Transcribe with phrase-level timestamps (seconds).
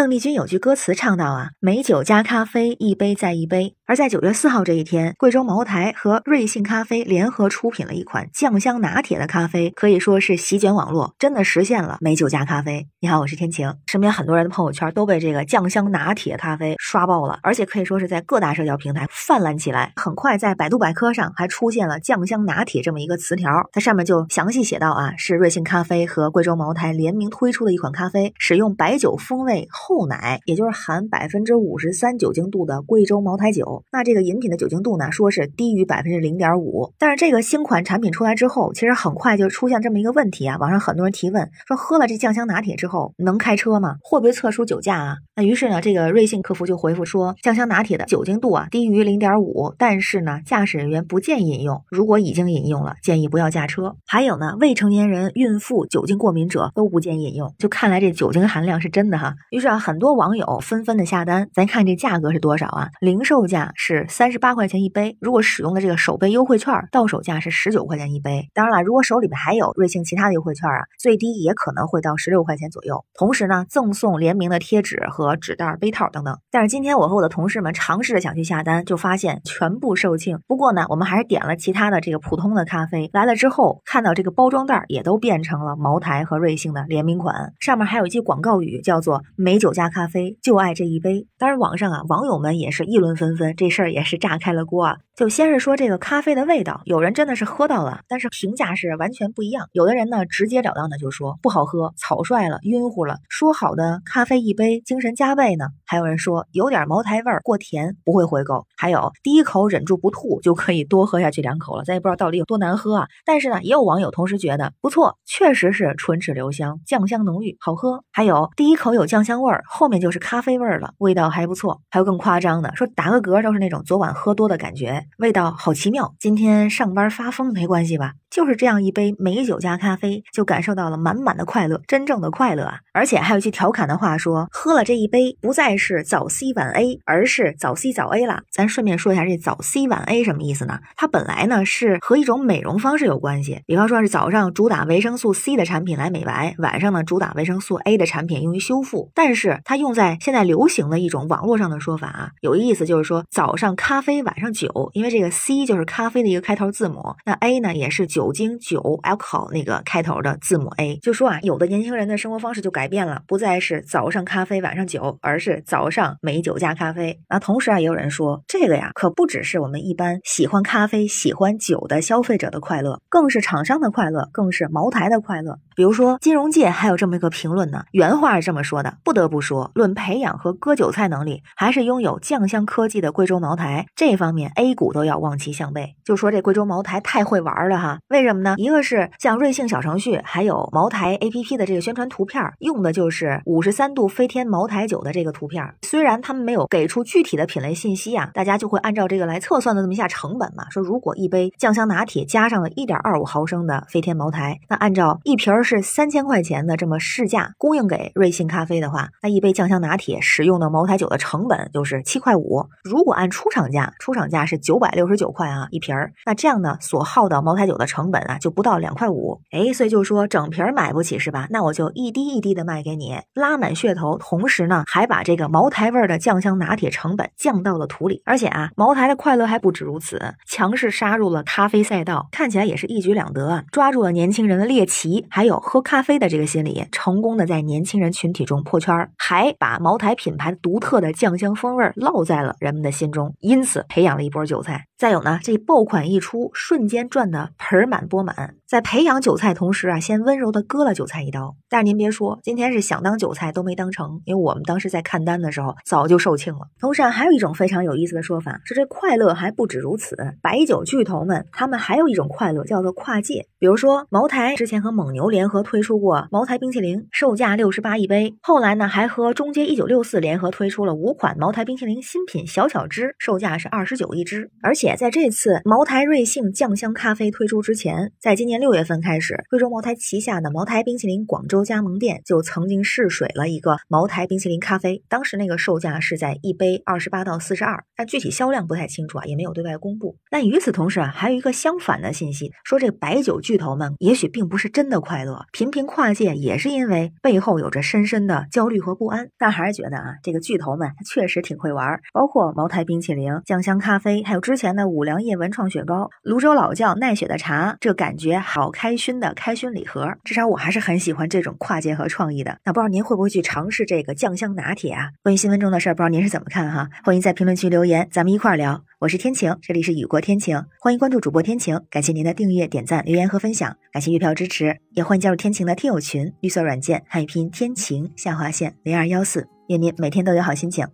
[0.00, 3.76] 邓丽君有句歌词唱到啊，美酒加咖啡，一杯再一杯。
[3.90, 12.86] 而在九月四号这一天，贵州茅台和瑞幸咖啡联合出品了一款酱香拿铁的咖啡，可以说是席卷网络，真的实现了美酒加咖啡。
[13.00, 19.92] 你好，我是天晴，身边很多人的朋友圈都被这个酱香拿铁咖啡刷爆了，而且可以说是在各大社交平台泛滥起来。
[19.96, 33.79] 很快，在百度百科上还出现了酱香拿铁这么一个词条，它上面就详细写到啊，是瑞幸咖啡和贵州茅台联名推出的一款咖啡，使用白酒风味厚奶，也就是含百分之五十三酒精度的贵州茅台酒。
[33.92, 36.92] 那这个饮品的酒精度呢，说是低于百分之零点五。
[36.98, 43.96] 但是这个新款产品出来之后，其实很快就出现这么一个问题啊，网上很多人提问说，喝了这酱香拿铁之后能开车吗？
[44.02, 45.16] 会不会测出酒驾啊？
[45.36, 51.82] 那于是呢，这个瑞幸客服就回复说，酱香拿铁的酒精度啊低于零点五，但是呢，驾驶人员不建议饮用。
[51.90, 53.94] 如果已经饮用了，建议不要驾车。
[54.06, 57.54] 还有呢，未成年人、孕妇、酒精过敏者都不建议饮用。
[57.58, 59.34] 就看来这酒精含量是真的哈。
[59.50, 61.48] 于是啊，很多网友纷纷的下单。
[61.54, 62.88] 咱看这价格是多少啊？
[63.00, 68.48] 零售价是三十八块钱一杯，如果使用的这个首杯优惠券，到手价是十九块钱一杯。
[68.54, 73.04] 当然了，如果手里边还有瑞幸其他的优惠券啊，最低也可能会到十六块钱左右。
[73.14, 76.38] 同时呢，赠送联名的贴纸和纸袋、杯套等等。
[76.50, 80.38] 但是今天我和我的同事们尝试着想去下单，就发现全部售罄。
[80.46, 83.10] 不过呢，我们还是点了其他的这个普通的咖啡。
[83.12, 91.26] 来了之后，看到这个包装袋也都变成了茅台和瑞幸的联名款，上面还有一句广告语，叫做“美酒加咖啡，就爱这一杯”。
[91.38, 94.96] 当然，网上啊，网友们也是议论纷纷，这事儿也是炸开了锅啊。
[95.16, 99.68] 就先是说这个咖啡的味道，有人真的是喝到了，但是评价是完全不一样。
[99.72, 103.18] 有的人呢，直截了当的就说不好喝，草率了，晕乎了。
[103.28, 105.66] 说好的咖啡一杯，精神加倍呢？
[105.84, 108.66] 还有人说有点茅台味儿，过甜，不会回购。
[108.78, 111.84] 还有第一口忍住不吐，就可以多喝下去两口了。
[111.84, 113.08] 咱也不知道到底有多难喝啊。
[113.26, 118.02] 但是呢，也有网友同时觉得不错，确实是唇齿留香，酱香浓郁，好喝。
[118.10, 121.82] 还有第一口有酱香味儿，后面就是咖啡味儿了，味道还不错。
[121.90, 125.06] 还有更夸张的，说打个嗝都是那种昨晚喝多的感觉。
[125.18, 128.14] 味道好奇妙，今天上班发疯没关系吧？
[128.30, 132.78] 就是这样一杯美酒加咖啡，就感受到了满满的快乐，真正的快乐啊！
[132.92, 138.42] 而且还有句调侃的话说，喝了这一杯，不再是早 C 晚 A，而是早 C 早 A 了。
[138.52, 140.78] 咱顺便说一下，这早 C 晚 A 什么意思呢？
[140.96, 149.10] 它本来呢是和一种美容方式有关系，比方说是早上主打维生素 C 的产品来美白，晚上呢主打维生素 A 的产品用于修复。
[149.12, 158.19] 但是它用在现在流行的一种网络上的说法啊，有意思就是说早上咖啡，晚上酒，因为这个 C 就是咖啡的一个开头字母，那 A 呢也是酒。
[158.20, 167.18] 酒精酒 alcohol 那个开头的字母 A，就说啊，有的年轻人的生活方式就改变了，不再是早上咖啡晚上酒，而是早上美酒加咖啡。
[167.30, 175.58] 那同时啊，也有人说这个呀，可不只是我们一般喜欢咖啡、喜欢酒的消费者的快乐，更是厂商的快乐，更是茅台的快乐。
[175.74, 185.96] 比如说金融界还有这么一个评论呢，原话是这么说的：不得不说，论培养和割韭菜能力，还是拥有酱香科技的贵州茅台这方面 A 股都要望其项背。
[186.04, 187.98] 就说这贵州茅台太会玩了哈。
[188.10, 188.56] 为什么呢？
[188.56, 195.64] 一个是像瑞幸小程序，还有茅台 APP 的这个宣传图片，用的就是五十三度飞天茅台酒的这个图片。
[195.82, 200.68] 虽然他们没有给出具体的品类信息啊，大家就会按照这个来测算的这么一下成本嘛。
[200.70, 212.66] 说如果一杯酱香拿铁加上了一点二五毫升的飞天茅台，那按照一瓶是三千块钱的这么市价供应给瑞幸咖啡的话，那一杯酱香拿铁使用的茅台酒的成本就是七块五。
[212.82, 218.38] 如果按出厂价，出厂价是九百六十九块啊一瓶儿，那这样呢所耗的茅台酒的成成本啊。
[218.38, 221.46] 就不到两块五，哎，所以就说整瓶买不起是吧？
[221.50, 228.22] 那我就一滴一滴的卖给你，拉满噱头，同时呢，还把这个茅台味的酱香拿铁成本降到了土里。
[228.24, 244.86] 而且啊，茅台的快乐还不止如此，强势杀入了咖啡赛道，看起来也是一举两得啊，抓住了年轻人的猎奇，还有喝咖啡的这个心理，成功的在年轻人群体中破圈，还把茅台品牌独特的酱香风味烙在了人们的心中，因此培养了一波韭菜。
[245.00, 248.59] 再有呢，这爆款一出，瞬间赚得盆满钵满。
[248.70, 251.56] 在培养韭菜同时啊，先温柔的割了韭菜一刀。
[251.68, 256.68] 但是您别说，今天是想当韭菜都没当成，因为我们当时在看单的时候早就售罄了。
[256.78, 260.14] 同时啊，还有一种非常有意思的说法，是这快乐还不止如此。
[260.40, 263.44] 白酒巨头们他们还有一种快乐，叫做跨界。
[263.58, 268.36] 比如说茅台之前和蒙牛联合推出过茅台冰淇淋，售价六十八一杯。
[268.40, 274.94] 后来呢，还和中街一九六四联合推出了五款茅台冰淇淋新品小巧汁，售价是二十九一支，而且。
[274.96, 290.16] 在这次茅台瑞幸酱香咖啡推出之前，在今年年六月份开始，贵州茅台旗下的茅台冰淇淋广州加盟店就曾经试水了一个茅台冰淇淋咖啡，当时那个售价是在一杯二十八到四十二，但具体销量不太清楚啊，也没有对外公布。
[290.30, 299.28] 那与此同时啊，还有一个相反的信息，说这白酒巨头们也许并不是真的快乐，频频跨界也是因为背后有着深深的焦虑和不安。
[299.38, 310.12] 但还是觉得啊，这个巨头们确实挺会玩，包括茅台冰淇淋、酱香咖啡，还有之前的五粮液文创雪糕、泸州老窖奈雪的茶，这感觉好开熏的开熏礼盒。
[310.24, 312.58] 至少我还是很喜欢这种跨界和创意的。
[312.64, 315.10] 那不知道您会不会去尝试这个酱香拿铁啊？
[315.22, 316.88] 关于新闻中的事儿，不知道您是怎么看哈？
[317.04, 318.82] 欢迎在评论区留言，咱们一块儿聊。
[318.98, 321.80] 我是天晴，这里是雨过天晴，欢迎关注主播天晴。
[321.88, 330.86] 感谢您的订阅、点赞、留言和分享，感谢月票支持，也欢迎加入天晴的听友群，绿色软件汉语拼音天晴下划线零二幺四，愿您每天都有好心情。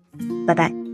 [0.46, 0.85] 拜拜。